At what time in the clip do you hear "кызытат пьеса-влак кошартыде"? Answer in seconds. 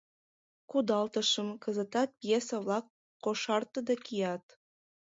1.63-3.95